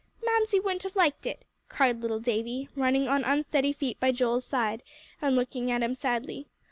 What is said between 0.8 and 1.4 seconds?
have liked